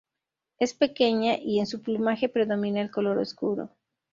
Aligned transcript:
Es 0.57 0.73
pequeña 0.73 1.37
y 1.37 1.59
en 1.59 1.67
su 1.67 1.83
plumaje 1.83 2.27
predomina 2.27 2.81
el 2.81 2.89
color 2.89 3.19
oscuro. 3.19 3.69